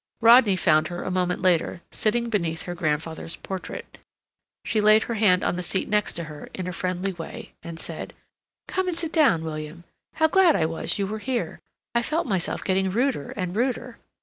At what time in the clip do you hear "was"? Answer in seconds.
10.65-10.97